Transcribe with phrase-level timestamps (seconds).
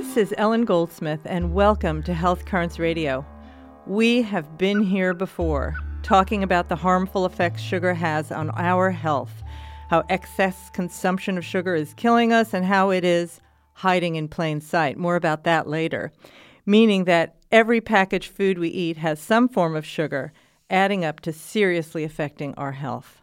[0.00, 3.22] This is Ellen Goldsmith, and welcome to Health Currents Radio.
[3.86, 9.42] We have been here before, talking about the harmful effects sugar has on our health,
[9.90, 13.42] how excess consumption of sugar is killing us, and how it is
[13.74, 14.96] hiding in plain sight.
[14.96, 16.12] More about that later.
[16.64, 20.32] Meaning that every packaged food we eat has some form of sugar,
[20.70, 23.20] adding up to seriously affecting our health.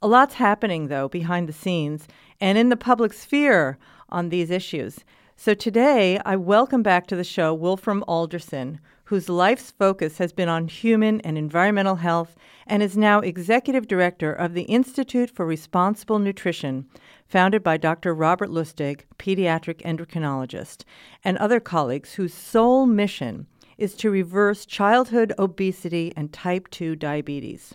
[0.00, 2.08] A lot's happening, though, behind the scenes
[2.40, 3.76] and in the public sphere
[4.08, 5.00] on these issues.
[5.38, 10.48] So today, I welcome back to the show Wolfram Alderson, whose life's focus has been
[10.48, 12.36] on human and environmental health
[12.66, 16.86] and is now executive director of the Institute for Responsible Nutrition,
[17.28, 18.14] founded by Dr.
[18.14, 20.84] Robert Lustig, pediatric endocrinologist,
[21.22, 27.74] and other colleagues whose sole mission is to reverse childhood obesity and type 2 diabetes.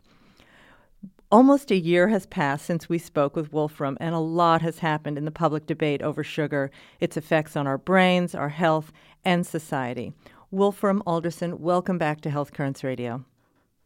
[1.31, 5.17] Almost a year has passed since we spoke with Wolfram, and a lot has happened
[5.17, 8.91] in the public debate over sugar, its effects on our brains, our health,
[9.23, 10.11] and society.
[10.51, 13.23] Wolfram Alderson, welcome back to Health Currents Radio.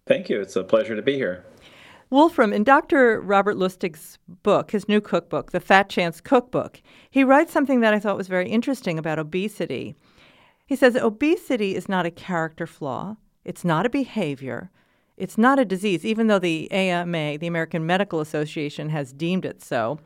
[0.08, 0.42] Thank you.
[0.42, 1.46] It's a pleasure to be here.
[2.10, 3.22] Wolfram, in Dr.
[3.22, 8.00] Robert Lustig's book, his new cookbook, The Fat Chance Cookbook, he writes something that I
[8.00, 9.96] thought was very interesting about obesity.
[10.66, 14.72] He says obesity is not a character flaw, it's not a behavior,
[15.18, 19.64] it's not a disease, even though the AMA, the American Medical Association, has deemed it
[19.64, 20.00] so.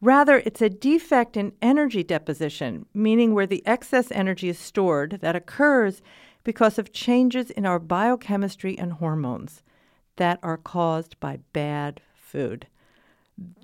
[0.00, 5.36] Rather, it's a defect in energy deposition, meaning where the excess energy is stored that
[5.36, 6.00] occurs
[6.42, 9.62] because of changes in our biochemistry and hormones
[10.16, 12.66] that are caused by bad food.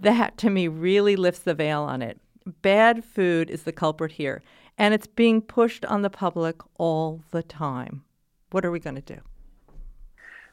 [0.00, 2.20] That, to me, really lifts the veil on it.
[2.62, 4.42] Bad food is the culprit here,
[4.78, 8.04] and it's being pushed on the public all the time.
[8.50, 9.20] What are we going to do?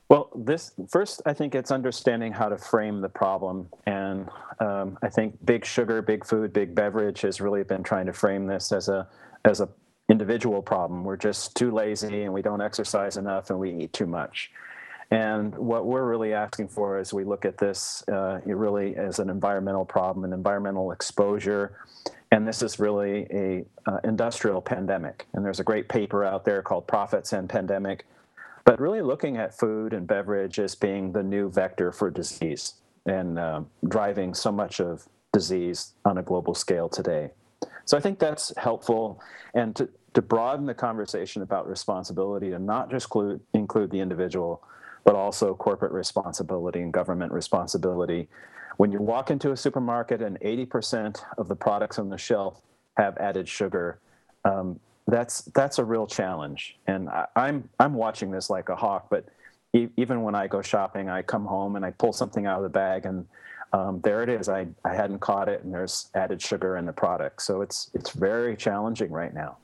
[0.09, 5.09] Well, this first, I think it's understanding how to frame the problem, and um, I
[5.09, 8.89] think big sugar, big food, big beverage has really been trying to frame this as
[8.89, 9.07] a
[9.45, 9.69] as a
[10.09, 11.03] individual problem.
[11.03, 14.51] We're just too lazy, and we don't exercise enough, and we eat too much.
[15.09, 19.29] And what we're really asking for as we look at this, uh, really as an
[19.29, 21.77] environmental problem, an environmental exposure,
[22.31, 25.27] and this is really a uh, industrial pandemic.
[25.33, 28.05] And there's a great paper out there called "Profits and Pandemic."
[28.65, 32.75] But really looking at food and beverage as being the new vector for disease
[33.05, 37.31] and uh, driving so much of disease on a global scale today.
[37.85, 39.21] So I think that's helpful,
[39.53, 44.63] and to, to broaden the conversation about responsibility and not just include, include the individual,
[45.03, 48.29] but also corporate responsibility and government responsibility.
[48.77, 52.61] When you walk into a supermarket and 80% of the products on the shelf
[52.95, 53.99] have added sugar,
[54.45, 56.77] um, that's that's a real challenge.
[56.87, 59.07] And I, I'm, I'm watching this like a hawk.
[59.09, 59.25] But
[59.73, 62.63] e- even when I go shopping, I come home and I pull something out of
[62.63, 63.25] the bag, and
[63.73, 64.49] um, there it is.
[64.49, 67.41] I, I hadn't caught it, and there's added sugar in the product.
[67.41, 69.57] So it's it's very challenging right now.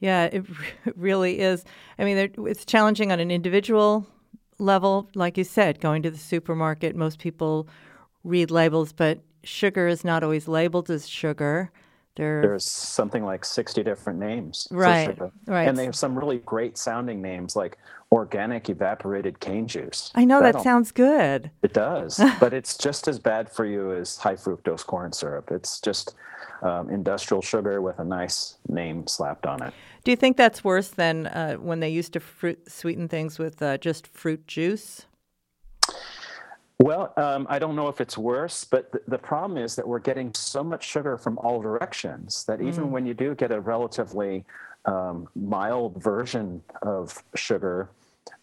[0.00, 0.44] Yeah, it
[0.96, 1.64] really is.
[1.98, 4.06] I mean, it's challenging on an individual
[4.58, 6.96] level, like you said, going to the supermarket.
[6.96, 7.68] Most people
[8.24, 11.70] read labels, but sugar is not always labeled as sugar.
[12.18, 14.66] There, There's something like 60 different names.
[14.72, 15.68] Right, right.
[15.68, 17.78] And they have some really great sounding names like
[18.10, 20.10] organic evaporated cane juice.
[20.16, 21.50] I know that, that sounds good.
[21.62, 25.52] It does, but it's just as bad for you as high fructose corn syrup.
[25.52, 26.16] It's just
[26.62, 29.72] um, industrial sugar with a nice name slapped on it.
[30.02, 33.62] Do you think that's worse than uh, when they used to fruit, sweeten things with
[33.62, 35.06] uh, just fruit juice?
[36.80, 39.98] Well, um, I don't know if it's worse, but th- the problem is that we're
[39.98, 42.90] getting so much sugar from all directions that even mm.
[42.90, 44.44] when you do get a relatively
[44.84, 47.90] um, mild version of sugar,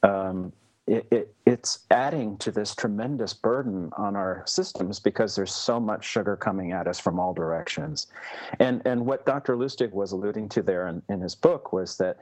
[0.04, 0.52] um,
[0.86, 6.06] it, it, it's adding to this tremendous burden on our systems because there's so much
[6.06, 8.08] sugar coming at us from all directions.
[8.60, 9.56] And, and what Dr.
[9.56, 12.20] Lustig was alluding to there in, in his book was that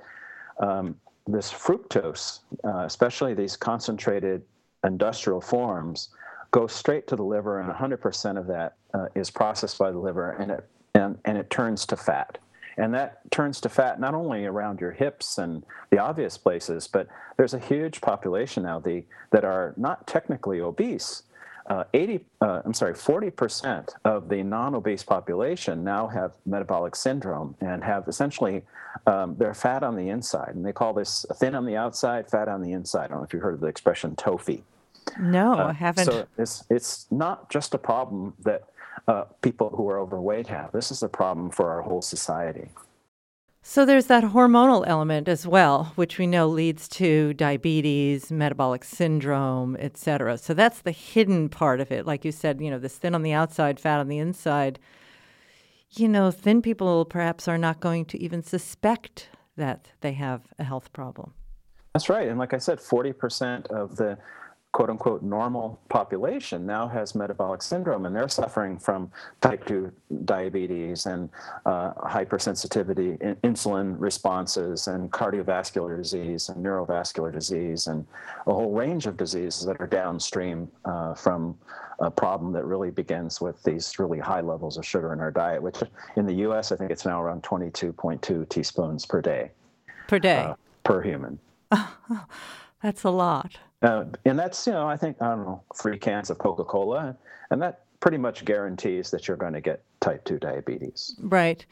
[0.59, 0.95] um,
[1.27, 4.43] this fructose, uh, especially these concentrated
[4.83, 6.09] industrial forms
[6.51, 10.31] go straight to the liver, and 100% of that uh, is processed by the liver,
[10.31, 12.37] and it and, and it turns to fat.
[12.77, 17.07] And that turns to fat not only around your hips and the obvious places, but
[17.37, 21.23] there's a huge population now the, that are not technically obese.
[21.67, 27.83] Uh, 80, uh, I'm sorry, 40% of the non-obese population now have metabolic syndrome and
[27.83, 28.63] have essentially
[29.07, 32.47] um, they're fat on the inside, and they call this thin on the outside, fat
[32.47, 33.05] on the inside.
[33.05, 34.61] I don't know if you've heard of the expression TOFI.
[35.19, 36.05] No, uh, I haven't.
[36.05, 38.63] So it's it's not just a problem that
[39.07, 40.71] uh, people who are overweight have.
[40.71, 42.69] This is a problem for our whole society.
[43.65, 49.77] So there's that hormonal element as well, which we know leads to diabetes, metabolic syndrome,
[49.77, 50.37] etc.
[50.37, 52.05] So that's the hidden part of it.
[52.05, 54.79] Like you said, you know, this thin on the outside, fat on the inside.
[55.91, 60.63] you know, thin people perhaps are not going to even suspect that they have a
[60.63, 61.33] health problem.
[61.93, 62.27] That's right.
[62.27, 64.17] And like I said, 40% of the
[64.73, 69.09] quote unquote normal population now has metabolic syndrome and they're suffering from
[69.39, 69.91] type 2
[70.25, 71.29] diabetes and
[71.67, 78.05] uh, hypersensitivity in insulin responses and cardiovascular disease and neurovascular disease and
[78.47, 81.55] a whole range of diseases that are downstream uh, from
[81.99, 85.61] a problem that really begins with these really high levels of sugar in our diet
[85.61, 85.77] which
[86.15, 89.51] in the us i think it's now around 22.2 teaspoons per day
[90.07, 90.37] per day.
[90.37, 91.37] uh, per human
[92.83, 96.29] that's a lot uh, and that's, you know, I think, I don't know, three cans
[96.29, 97.17] of Coca Cola.
[97.51, 101.15] And that pretty much guarantees that you're going to get type 2 diabetes.
[101.19, 101.65] Right.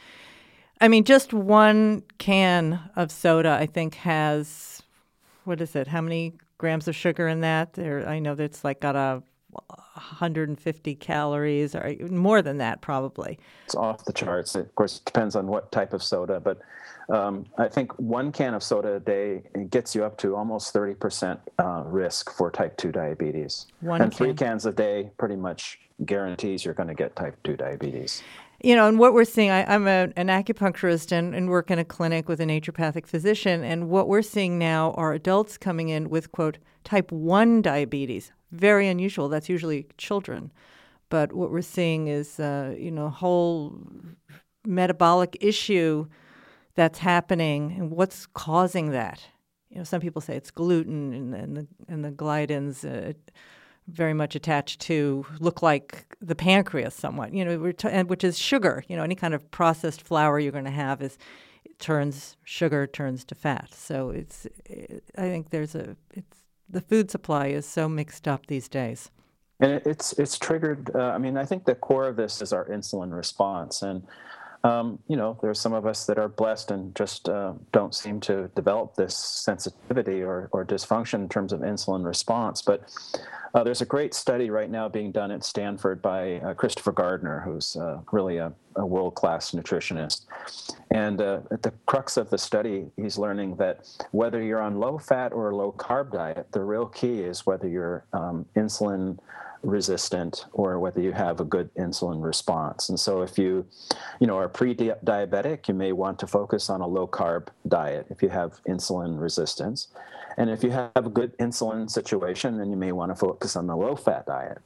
[0.82, 4.84] I mean, just one can of soda, I think, has,
[5.46, 5.88] what is it?
[5.88, 7.74] How many grams of sugar in that?
[7.74, 13.40] There, I know that's like got a 150 calories or more than that, probably.
[13.66, 14.56] It's off the charts.
[14.56, 16.60] Of course, it depends on what type of soda, but
[17.10, 21.40] um, I think one can of soda a day gets you up to almost 30%
[21.60, 23.68] uh, risk for type 2 diabetes.
[23.82, 24.18] One and can.
[24.18, 28.24] three cans a day pretty much guarantees you're going to get type 2 diabetes.
[28.64, 31.86] You know, and what we're seeing, I, am an acupuncturist and, and work in a
[31.86, 36.32] clinic with a naturopathic physician, and what we're seeing now are adults coming in with,
[36.32, 38.32] quote, type 1 diabetes.
[38.52, 39.30] Very unusual.
[39.30, 40.52] That's usually children.
[41.10, 43.78] But what we're seeing is, uh, you know, whole
[44.66, 46.08] metabolic issue
[46.76, 49.22] that's happening and what's causing that.
[49.70, 53.14] You know, some people say it's gluten and, and the and the gliadins uh,
[53.88, 57.34] very much attached to look like the pancreas somewhat.
[57.34, 58.84] You know, t- and which is sugar.
[58.88, 61.18] You know, any kind of processed flour you're going to have is
[61.80, 63.70] turns sugar turns to fat.
[63.74, 66.38] So it's it, I think there's a it's
[66.72, 69.10] the food supply is so mixed up these days.
[69.60, 70.90] And it's it's triggered.
[70.96, 74.02] Uh, I mean, I think the core of this is our insulin response, and
[74.64, 78.20] um, you know, there's some of us that are blessed and just uh, don't seem
[78.22, 82.62] to develop this sensitivity or, or dysfunction in terms of insulin response.
[82.62, 82.84] But
[83.54, 87.42] uh, there's a great study right now being done at Stanford by uh, Christopher Gardner,
[87.44, 90.26] who's uh, really a, a world class nutritionist.
[90.92, 95.00] And uh, at the crux of the study, he's learning that whether you're on low
[95.00, 99.18] fat or low carb diet, the real key is whether you're um, insulin
[99.64, 102.90] resistant or whether you have a good insulin response.
[102.90, 103.66] And so if you,
[104.20, 108.22] you know, are pre-diabetic, you may want to focus on a low carb diet if
[108.22, 109.88] you have insulin resistance.
[110.38, 113.68] And if you have a good insulin situation, then you may want to focus on
[113.68, 114.60] the low fat diet.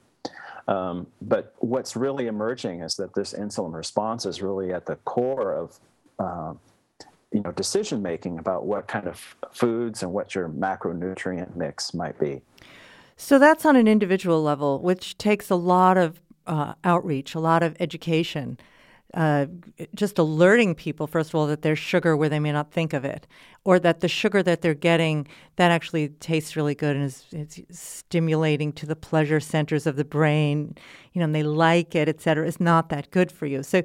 [0.68, 5.54] Um, but what's really emerging is that this insulin response is really at the core
[5.54, 5.80] of
[6.18, 6.54] uh,
[7.32, 12.18] you know decision making about what kind of foods and what your macronutrient mix might
[12.18, 12.42] be.
[13.18, 17.64] So that's on an individual level, which takes a lot of uh, outreach, a lot
[17.64, 18.58] of education.
[19.14, 19.46] Uh,
[19.94, 23.06] just alerting people, first of all, that there's sugar where they may not think of
[23.06, 23.26] it,
[23.64, 25.26] or that the sugar that they're getting
[25.56, 30.04] that actually tastes really good and is, is stimulating to the pleasure centers of the
[30.04, 30.76] brain,
[31.14, 33.64] you know, and they like it, et cetera, is not that good for you.
[33.64, 33.84] So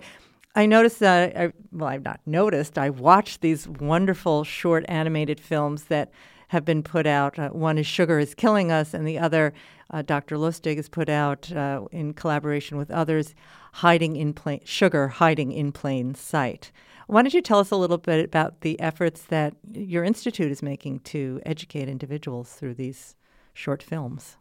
[0.56, 5.84] I noticed that, I, well, I've not noticed, I watched these wonderful short animated films
[5.84, 6.10] that
[6.50, 7.38] have been put out.
[7.38, 9.52] Uh, one is Sugar is Killing Us, and the other,
[9.90, 10.36] uh, Dr.
[10.36, 13.36] Lustig has put out uh, in collaboration with others,
[13.74, 16.72] Hiding in Plain Sugar Hiding in Plain Sight.
[17.06, 20.60] Why don't you tell us a little bit about the efforts that your institute is
[20.60, 23.14] making to educate individuals through these
[23.54, 24.36] short films?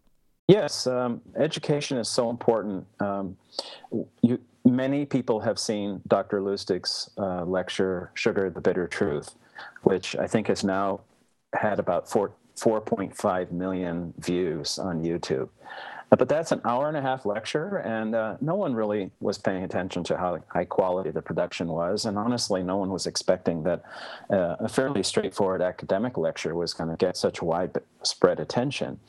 [0.47, 2.87] Yes, um, education is so important.
[2.99, 3.37] Um,
[4.23, 6.41] you, many people have seen Dr.
[6.41, 9.35] Lustig's uh, lecture, Sugar, the Bitter Truth,
[9.83, 11.01] which I think is now
[11.53, 15.49] had about four, 4.5 million views on YouTube.
[16.11, 19.37] Uh, but that's an hour and a half lecture, and uh, no one really was
[19.37, 22.05] paying attention to how high quality the production was.
[22.05, 23.83] And honestly, no one was expecting that
[24.31, 28.99] uh, a fairly straightforward academic lecture was going to get such widespread attention.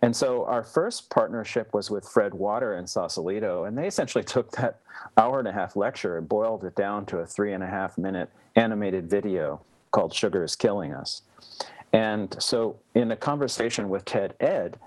[0.00, 4.52] And so our first partnership was with Fred Water and Sausalito, and they essentially took
[4.52, 4.80] that
[5.18, 7.98] hour and a half lecture and boiled it down to a three and a half
[7.98, 9.60] minute animated video
[9.90, 11.22] called Sugar is Killing Us.
[11.92, 14.78] And so, in a conversation with Ted Ed,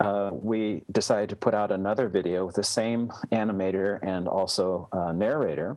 [0.00, 5.12] uh, we decided to put out another video with the same animator and also uh,
[5.12, 5.76] narrator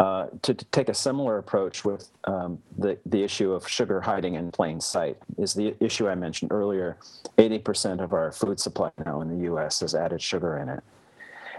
[0.00, 4.34] uh, to, to, take a similar approach with um, the, the issue of sugar hiding
[4.34, 5.18] in plain sight.
[5.38, 6.96] Is the issue I mentioned earlier
[7.38, 10.82] 80% of our food supply now in the US has added sugar in it.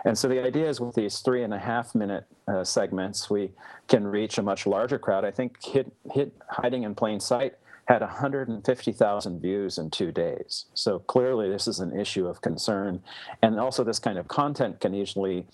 [0.03, 3.51] And so the idea is with these three and a half minute uh, segments, we
[3.87, 5.23] can reach a much larger crowd.
[5.23, 7.53] I think hit, hit hiding in plain sight
[7.85, 10.65] had 150,000 views in two days.
[10.73, 13.01] So clearly, this is an issue of concern.
[13.41, 15.45] And also, this kind of content can easily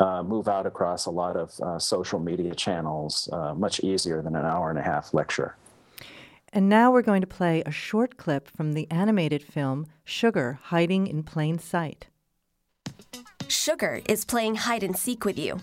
[0.00, 4.36] uh, move out across a lot of uh, social media channels uh, much easier than
[4.36, 5.56] an hour and a half lecture.
[6.52, 11.06] And now we're going to play a short clip from the animated film Sugar Hiding
[11.06, 12.06] in Plain Sight.
[13.66, 15.58] Sugar is playing hide and seek with you.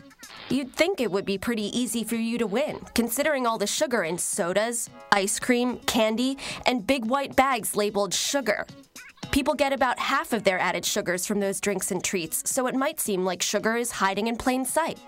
[0.50, 4.04] You'd think it would be pretty easy for you to win, considering all the sugar
[4.04, 8.68] in sodas, ice cream, candy, and big white bags labeled sugar.
[9.32, 12.76] People get about half of their added sugars from those drinks and treats, so it
[12.76, 15.00] might seem like sugar is hiding in plain sight.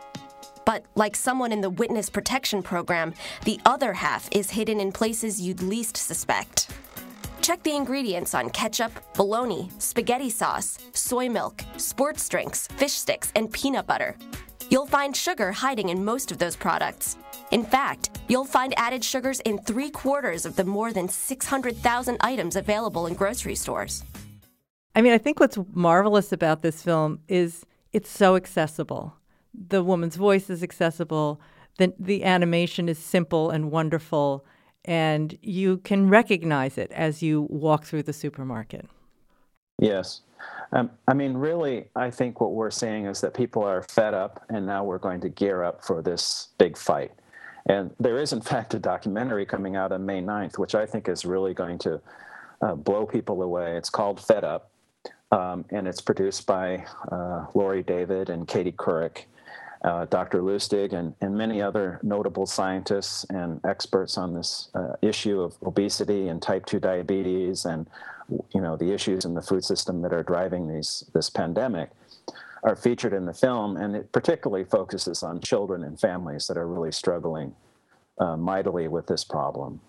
[0.66, 5.42] But like someone in the witness protection program, the other half is hidden in places
[5.42, 6.72] you'd least suspect.
[7.46, 13.54] Check the ingredients on ketchup, bologna, spaghetti sauce, soy milk, sports drinks, fish sticks, and
[13.54, 14.18] peanut butter.
[14.72, 17.18] You'll find sugar hiding in most of those products.
[17.52, 22.56] In fact, you'll find added sugars in three quarters of the more than 600,000 items
[22.56, 24.04] available in grocery stores.
[24.96, 29.14] I mean, I think what's marvelous about this film is it's so accessible.
[29.54, 31.40] The woman's voice is accessible,
[31.78, 34.48] the, the animation is simple and wonderful
[34.86, 38.88] and you can recognize it as you walk through the supermarket.
[39.80, 40.22] Yes.
[40.72, 44.44] Um, I mean, really, I think what we're seeing is that people are fed up,
[44.50, 47.12] and now we're going to gear up for this big fight.
[47.68, 51.10] And there is, in fact, a documentary coming out on May 9th, which I think
[51.10, 52.02] is really going to
[52.62, 53.76] uh, blow people away.
[53.76, 54.72] It's called Fed Up,
[55.32, 59.26] um, and it's produced by uh, Laurie David and Katie Couric
[59.86, 60.42] uh, Dr.
[60.42, 66.28] Lustig, and, and many other notable scientists and experts on this uh, issue of obesity
[66.28, 67.88] and type 2 diabetes and
[68.56, 71.92] you know the issues in the food system that are driving these this pandemic
[72.64, 76.68] are featured in the film and it particularly focuses on children and families that are
[76.68, 77.54] really struggling
[78.18, 79.80] uh, mightily with this problem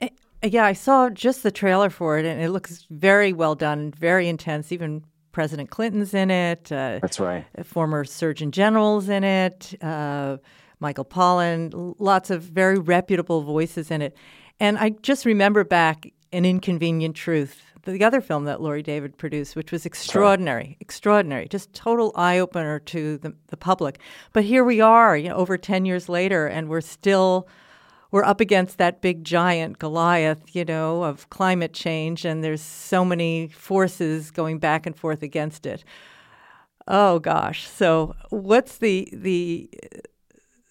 [0.00, 0.08] eh,
[0.42, 4.28] yeah i saw just the trailer for it and it looks very well done very
[4.28, 6.70] intense even President Clinton's in it.
[6.70, 7.44] Uh, That's right.
[7.64, 9.74] Former Surgeon General's in it.
[9.82, 10.36] Uh,
[10.78, 11.94] Michael Pollan.
[11.98, 14.16] Lots of very reputable voices in it.
[14.60, 17.62] And I just remember back an inconvenient truth.
[17.84, 22.78] The other film that Laurie David produced, which was extraordinary, extraordinary, just total eye opener
[22.78, 23.98] to the, the public.
[24.32, 27.48] But here we are, you know, over 10 years later, and we're still
[28.12, 33.04] we're up against that big giant Goliath, you know, of climate change, and there's so
[33.04, 35.82] many forces going back and forth against it.
[36.86, 37.68] Oh gosh.
[37.68, 39.70] So what's the the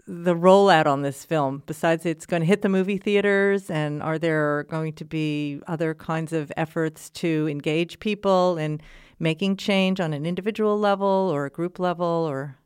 [0.08, 4.20] the rollout on this film besides it's going to hit the movie theaters and are
[4.20, 8.82] there going to be other kinds of efforts to engage people in
[9.20, 12.58] making change on an individual level or a group level or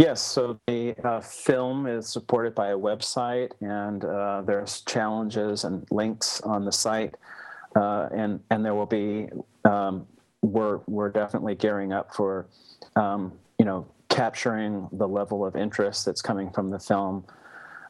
[0.00, 5.86] Yes, so the uh, film is supported by a website, and uh, there's challenges and
[5.90, 7.16] links on the site,
[7.76, 9.28] uh, and and there will be
[9.66, 10.06] um,
[10.40, 12.48] we're we're definitely gearing up for
[12.96, 17.22] um, you know capturing the level of interest that's coming from the film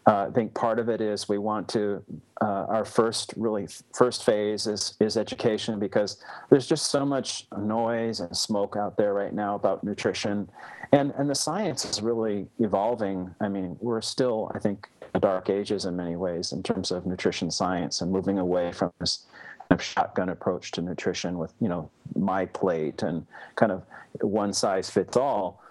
[0.07, 2.03] uh, I think part of it is we want to
[2.41, 8.21] uh, our first really first phase is is education because there's just so much noise
[8.21, 10.49] and smoke out there right now about nutrition,
[10.93, 13.35] and and the science is really evolving.
[13.41, 14.89] I mean, we're still I think
[15.21, 19.27] dark ages in many ways in terms of nutrition science and moving away from this
[19.59, 23.27] kind of shotgun approach to nutrition with you know my plate and
[23.57, 23.83] kind of
[24.23, 25.63] one size fits all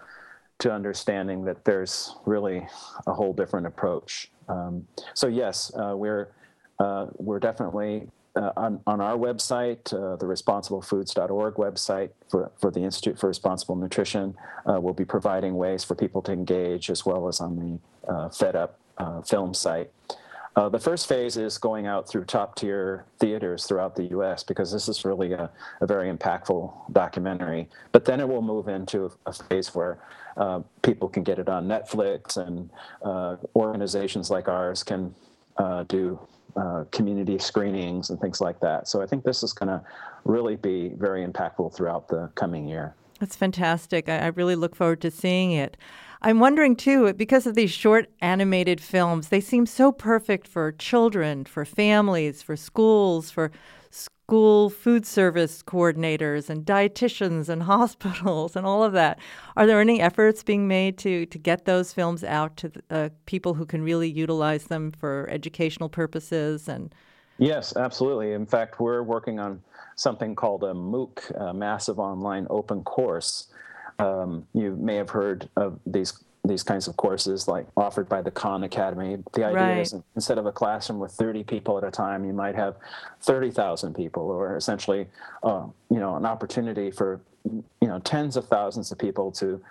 [0.59, 2.67] to understanding that there's really
[3.07, 4.29] a whole different approach.
[4.47, 6.29] Um, so yes, uh, we're
[6.79, 12.79] uh, we're definitely uh, on, on our website, uh, the responsiblefoods.org website for, for the
[12.79, 14.35] Institute for Responsible Nutrition.
[14.65, 17.55] Uh, we'll be providing ways for people to engage as well as on
[18.05, 18.79] the uh, Fed Up
[19.25, 19.89] film site.
[20.55, 24.71] Uh, the first phase is going out through top tier theaters throughout the US because
[24.71, 27.69] this is really a, a, very impactful documentary.
[27.91, 29.99] But then it will move into a phase where
[30.37, 32.69] uh, people can get it on Netflix and
[33.03, 35.13] uh, organizations like ours can
[35.57, 36.19] uh, do
[36.55, 38.87] uh, community screenings and things like that.
[38.87, 39.81] So I think this is going to
[40.25, 42.95] really be very impactful throughout the coming year.
[43.19, 44.09] That's fantastic.
[44.09, 45.77] I, I really look forward to seeing it.
[46.21, 51.45] I'm wondering too, because of these short animated films, they seem so perfect for children,
[51.45, 53.51] for families, for schools, for
[53.89, 59.17] school food service coordinators and dietitians and hospitals and all of that.
[59.55, 63.53] Are there any efforts being made to, to get those films out to uh, people
[63.53, 66.93] who can really utilize them for educational purposes and
[67.39, 68.33] Yes, absolutely.
[68.33, 69.61] In fact, we're working on
[69.95, 73.47] something called a MOOC, a massive online open course,
[73.99, 78.31] um, you may have heard of these these kinds of courses like offered by the
[78.31, 79.17] Khan Academy.
[79.33, 79.79] The idea right.
[79.79, 82.77] is instead of a classroom with 30 people at a time, you might have
[83.21, 85.07] 30,000 people, or essentially,
[85.43, 89.61] uh, you know, an opportunity for you know tens of thousands of people to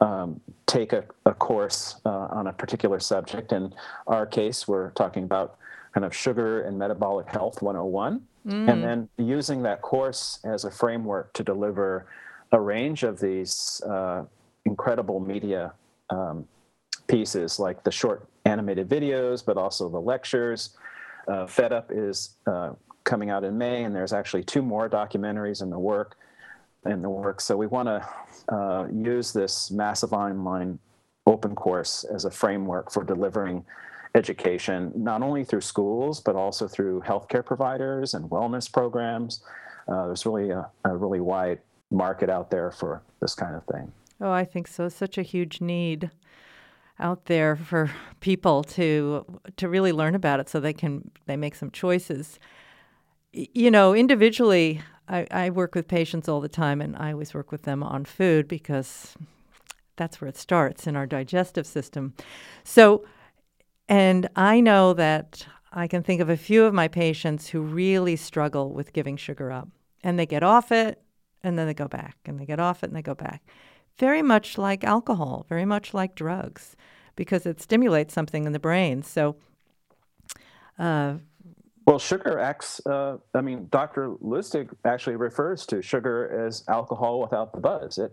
[0.00, 3.52] um, take a, a course uh, on a particular subject.
[3.52, 3.72] In
[4.06, 5.56] our case, we're talking about
[5.94, 8.70] kind of sugar and metabolic health 101, mm.
[8.70, 12.06] and then using that course as a framework to deliver
[12.52, 14.24] a range of these uh,
[14.64, 15.72] incredible media
[16.10, 16.46] um,
[17.08, 20.76] pieces, like the short animated videos, but also the lectures.
[21.28, 22.72] Uh, Fed Up is uh,
[23.04, 26.16] coming out in May, and there's actually two more documentaries in the work.
[26.84, 30.78] In the work, so we want to uh, use this massive online
[31.26, 33.64] open course as a framework for delivering
[34.14, 39.42] education, not only through schools but also through healthcare providers and wellness programs.
[39.88, 41.58] Uh, there's really a, a really wide
[41.90, 43.92] market out there for this kind of thing.
[44.20, 44.88] Oh, I think so.
[44.88, 46.10] Such a huge need
[46.98, 47.90] out there for
[48.20, 49.24] people to
[49.56, 52.38] to really learn about it so they can they make some choices
[53.36, 57.52] you know, individually, I, I work with patients all the time, and I always work
[57.52, 59.14] with them on food because
[59.96, 62.14] that's where it starts in our digestive system.
[62.64, 63.04] So,
[63.88, 68.16] and I know that I can think of a few of my patients who really
[68.16, 69.68] struggle with giving sugar up,
[70.02, 71.02] and they get off it,
[71.46, 73.40] and then they go back, and they get off it, and they go back.
[73.98, 76.76] Very much like alcohol, very much like drugs,
[77.14, 79.02] because it stimulates something in the brain.
[79.02, 79.36] So,
[80.76, 81.14] uh,
[81.86, 84.10] well, sugar acts, uh, I mean, Dr.
[84.22, 87.98] Lustig actually refers to sugar as alcohol without the buzz.
[87.98, 88.12] It,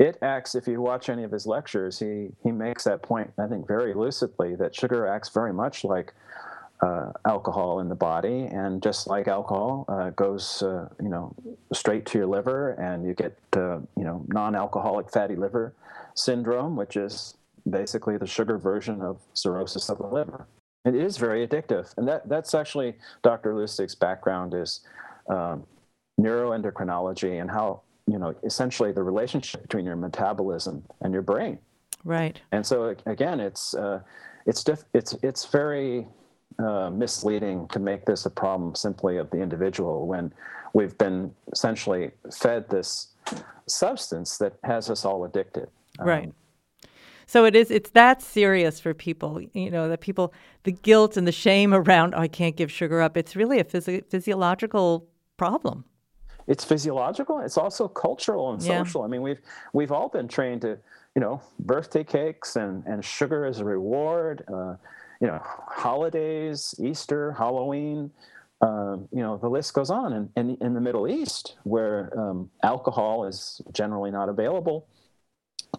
[0.00, 3.46] it acts, if you watch any of his lectures, he, he makes that point, I
[3.46, 6.12] think, very lucidly that sugar acts very much like
[6.80, 8.44] uh, alcohol in the body.
[8.44, 11.34] And just like alcohol uh, goes, uh, you know,
[11.72, 15.74] straight to your liver and you get, uh, you know, non alcoholic fatty liver
[16.14, 17.36] syndrome, which is
[17.68, 20.46] basically the sugar version of cirrhosis of the liver.
[20.84, 23.54] It is very addictive, and that that's actually Dr.
[23.54, 24.80] Lustig's background is
[25.30, 25.64] um,
[26.20, 31.58] neuroendocrinology and how you know essentially the relationship between your metabolism and your brain.
[32.04, 32.38] Right.
[32.52, 34.00] And so again, it's uh,
[34.44, 36.06] it's diff- it's it's very
[36.58, 40.32] uh, misleading to make this a problem simply of the individual when
[40.72, 43.08] we've been essentially fed this
[43.66, 45.68] substance that has us all addicted.
[45.98, 46.26] Right.
[46.26, 46.34] Um,
[47.26, 50.32] so it is it's that serious for people, you know, that people
[50.64, 53.16] the guilt and the shame around oh, I can't give sugar up.
[53.16, 55.84] It's really a phys- physiological problem.
[56.46, 57.38] It's physiological.
[57.38, 59.00] It's also cultural and social.
[59.00, 59.06] Yeah.
[59.06, 59.40] I mean, we've
[59.72, 60.78] we've all been trained to,
[61.14, 64.44] you know, birthday cakes and and sugar as a reward.
[64.52, 64.74] Uh,
[65.24, 68.10] you know, holidays, Easter, Halloween.
[68.60, 70.12] Um, you know, the list goes on.
[70.12, 74.86] And, and in the Middle East, where um, alcohol is generally not available,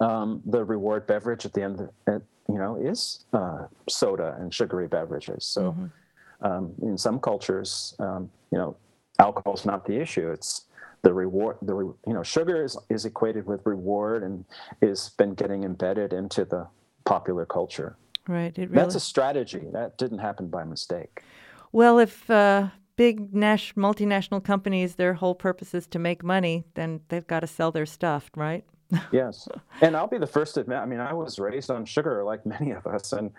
[0.01, 4.87] um, the reward beverage at the end, of, you know, is uh, soda and sugary
[4.87, 5.45] beverages.
[5.45, 6.45] So, mm-hmm.
[6.45, 8.75] um, in some cultures, um, you know,
[9.19, 10.31] alcohol is not the issue.
[10.31, 10.65] It's
[11.03, 11.57] the reward.
[11.61, 14.43] The you know, sugar is is equated with reward and
[14.81, 16.67] is been getting embedded into the
[17.05, 17.95] popular culture.
[18.27, 18.57] Right.
[18.57, 18.81] It really...
[18.81, 19.61] That's a strategy.
[19.71, 21.23] That didn't happen by mistake.
[21.71, 27.01] Well, if uh, big nas- multinational companies, their whole purpose is to make money, then
[27.09, 28.63] they've got to sell their stuff, right?
[29.11, 29.47] yes,
[29.81, 30.77] and I'll be the first to admit.
[30.77, 33.31] I mean, I was raised on sugar, like many of us, and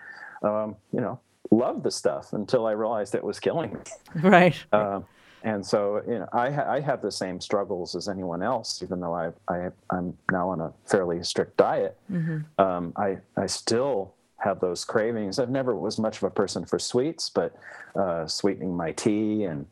[0.43, 1.19] um, you know,
[1.51, 4.21] loved the stuff until I realized it was killing me.
[4.21, 4.55] Right.
[4.73, 5.01] Uh,
[5.43, 8.99] and so, you know, I, ha- I have the same struggles as anyone else, even
[8.99, 11.95] though I, I I'm now on a fairly strict diet.
[12.11, 12.61] Mm-hmm.
[12.61, 15.39] Um, I I still have those cravings.
[15.39, 17.55] I've never was much of a person for sweets, but
[17.95, 19.65] uh, sweetening my tea and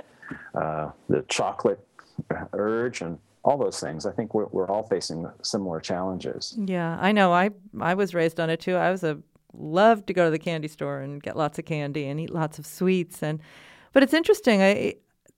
[0.56, 1.86] uh, the chocolate
[2.54, 4.06] urge and all those things.
[4.06, 6.58] I think we're, we're all facing similar challenges.
[6.58, 7.32] Yeah, I know.
[7.32, 8.75] I I was raised on it too.
[8.75, 9.19] I was a
[9.54, 12.60] loved to go to the candy store and get lots of candy and eat lots
[12.60, 13.39] of sweets and
[13.93, 14.62] but it's interesting.
[14.62, 14.95] I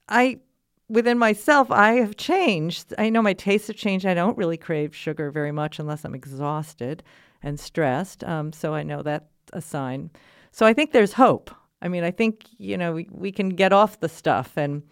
[0.07, 0.39] I
[0.87, 2.93] within myself I have changed.
[2.97, 4.05] I know my tastes have changed.
[4.05, 7.03] I don't really crave sugar very much unless I'm exhausted
[7.43, 8.23] and stressed.
[8.23, 10.12] Um, so I know that's a sign.
[10.52, 11.52] So I think there's hope.
[11.82, 14.84] I mean, I think you know we, we can get off the stuff and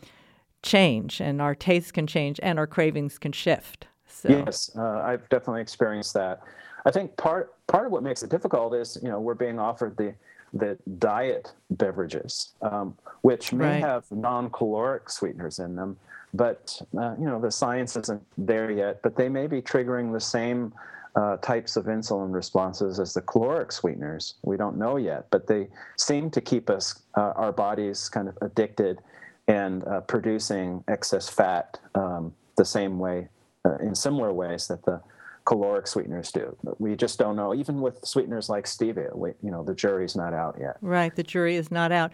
[0.64, 3.88] change and our tastes can change and our cravings can shift.
[4.08, 4.30] So.
[4.30, 6.42] Yes, uh, I've definitely experienced that.
[6.86, 9.98] I think part part of what makes it difficult is you know we're being offered
[9.98, 10.14] the
[10.54, 13.82] the diet beverages, um, which may right.
[13.82, 15.98] have non-caloric sweeteners in them,
[16.34, 19.02] but uh, you know the science isn't there yet.
[19.02, 20.74] But they may be triggering the same
[21.16, 24.36] uh, types of insulin responses as the caloric sweeteners.
[24.44, 28.38] We don't know yet, but they seem to keep us uh, our bodies kind of
[28.42, 29.00] addicted
[29.48, 33.30] and uh, producing excess fat um, the same way,
[33.64, 35.02] uh, in similar ways that the
[35.46, 36.58] caloric sweeteners do.
[36.80, 37.54] We just don't know.
[37.54, 40.78] Even with sweeteners like stevia, we, you know, the jury's not out yet.
[40.82, 42.12] Right, the jury is not out.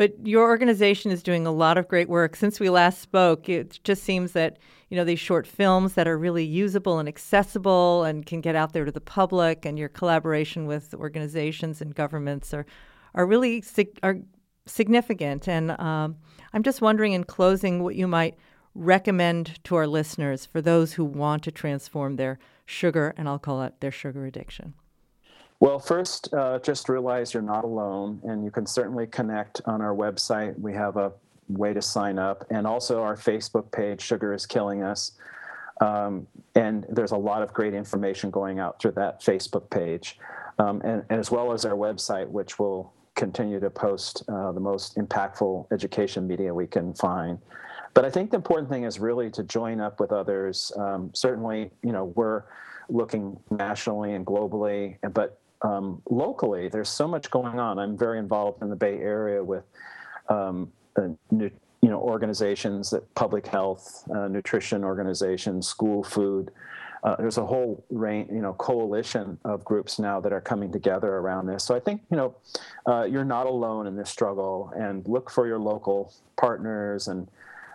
[0.00, 2.34] But your organization is doing a lot of great work.
[2.34, 4.56] Since we last spoke, it just seems that
[4.88, 8.72] you know these short films that are really usable and accessible and can get out
[8.72, 12.64] there to the public, and your collaboration with organizations and governments are
[13.14, 13.62] are really
[14.02, 14.16] are
[14.64, 15.46] significant.
[15.46, 16.16] And um,
[16.54, 18.38] I'm just wondering, in closing, what you might
[18.74, 23.60] recommend to our listeners for those who want to transform their sugar, and I'll call
[23.64, 24.72] it their sugar addiction?
[25.60, 29.94] Well, first, uh, just realize you're not alone, and you can certainly connect on our
[29.94, 30.58] website.
[30.58, 31.12] We have a
[31.48, 35.12] way to sign up, and also our Facebook page, Sugar is Killing Us.
[35.82, 40.18] Um, and there's a lot of great information going out through that Facebook page,
[40.58, 44.60] um, and, and, as well as our website, which will continue to post uh, the
[44.60, 47.38] most impactful education media we can find.
[47.92, 50.72] But I think the important thing is really to join up with others.
[50.76, 52.44] Um, certainly, you know, we're
[52.88, 57.78] looking nationally and globally, but um, locally, there's so much going on.
[57.78, 59.64] I'm very involved in the Bay Area with,
[60.28, 60.72] um,
[61.30, 61.50] new,
[61.82, 66.50] you know, organizations that public health, uh, nutrition organizations, school food.
[67.02, 71.16] Uh, there's a whole range, you know, coalition of groups now that are coming together
[71.16, 71.64] around this.
[71.64, 72.34] So I think, you know,
[72.86, 77.26] uh, you're not alone in this struggle, and look for your local partners and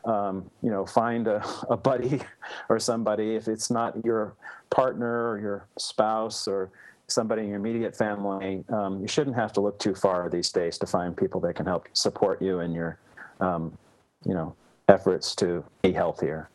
[0.05, 2.21] um, you know, find a, a buddy
[2.69, 3.35] or somebody.
[3.35, 4.35] If it's not your
[4.69, 6.71] partner or your spouse or
[7.07, 10.77] somebody in your immediate family, um, you shouldn't have to look too far these days
[10.79, 12.97] to find people that can help support you in your,
[13.39, 13.77] um,
[14.25, 14.55] you know,
[14.87, 16.49] efforts to be healthier.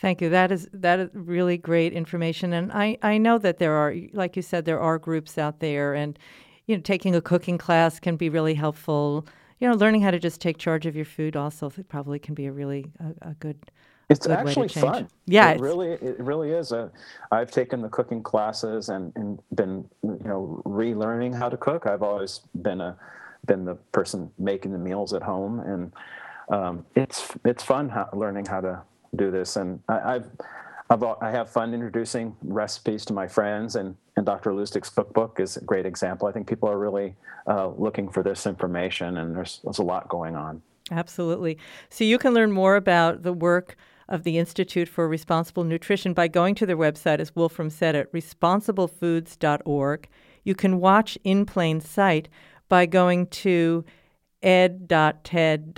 [0.00, 0.28] Thank you.
[0.28, 4.36] That is that is really great information, and I I know that there are, like
[4.36, 6.18] you said, there are groups out there, and
[6.66, 9.26] you know, taking a cooking class can be really helpful
[9.64, 12.46] you know, learning how to just take charge of your food also probably can be
[12.46, 13.70] a really a, a good.
[14.18, 15.08] It's good actually fun.
[15.26, 16.72] Yeah, it really it really is.
[16.72, 16.90] A,
[17.30, 21.86] I've taken the cooking classes and, and been you know relearning how to cook.
[21.86, 22.96] I've always been a
[23.46, 25.92] been the person making the meals at home, and
[26.48, 28.82] um, it's it's fun how, learning how to
[29.16, 29.56] do this.
[29.56, 30.30] And I, I've
[30.90, 34.52] I've, I have fun introducing recipes to my friends, and, and Dr.
[34.52, 36.28] Lustig's cookbook is a great example.
[36.28, 40.08] I think people are really uh, looking for this information, and there's, there's a lot
[40.08, 40.62] going on.
[40.90, 41.56] Absolutely.
[41.88, 43.76] So you can learn more about the work
[44.08, 48.12] of the Institute for Responsible Nutrition by going to their website, as Wolfram said, at
[48.12, 50.08] responsiblefoods.org.
[50.44, 52.28] You can watch in plain sight
[52.68, 53.84] by going to
[54.42, 55.74] ed.ted.com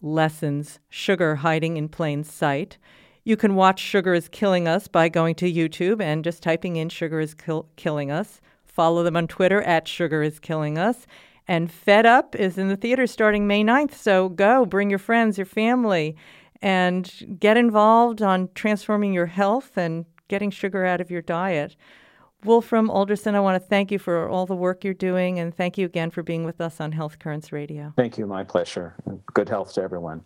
[0.00, 2.78] lessons sugar hiding in plain sight.
[3.24, 6.90] You can watch Sugar is Killing Us by going to YouTube and just typing in
[6.90, 8.42] Sugar is Kill- Killing Us.
[8.64, 11.06] Follow them on Twitter at Sugar is Killing Us.
[11.48, 13.94] And Fed Up is in the theater starting May 9th.
[13.94, 16.16] So go, bring your friends, your family,
[16.64, 21.76] and get involved on transforming your health and getting sugar out of your diet.
[22.42, 25.76] Wolfram Alderson, I want to thank you for all the work you're doing, and thank
[25.76, 27.92] you again for being with us on Health Currents Radio.
[27.96, 28.94] Thank you, my pleasure.
[29.34, 30.24] Good health to everyone.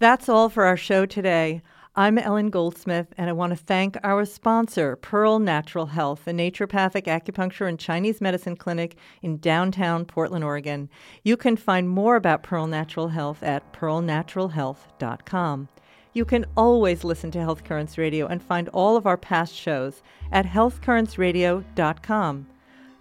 [0.00, 1.62] That's all for our show today.
[1.98, 7.06] I'm Ellen Goldsmith, and I want to thank our sponsor, Pearl Natural Health, a naturopathic
[7.06, 10.88] acupuncture and Chinese medicine clinic in downtown Portland, Oregon.
[11.24, 15.68] You can find more about Pearl Natural Health at pearlnaturalhealth.com.
[16.12, 20.00] You can always listen to Health Currents Radio and find all of our past shows
[20.30, 22.46] at healthcurrentsradio.com.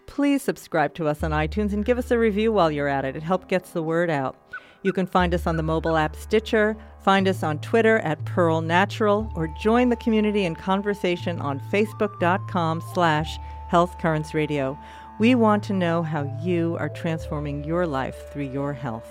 [0.08, 3.16] Please subscribe to us on iTunes and give us a review while you're at it.
[3.16, 4.47] It helps gets the word out.
[4.84, 8.62] You can find us on the mobile app Stitcher, find us on Twitter at Pearl
[8.62, 13.38] Natural, or join the community in conversation on Facebook.com slash
[13.70, 14.78] Health Currents Radio.
[15.20, 19.10] We want to know how you are transforming your life through your health.